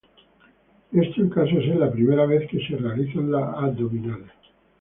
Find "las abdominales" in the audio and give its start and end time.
3.31-4.31